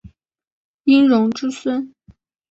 [0.83, 1.93] 殷融之孙。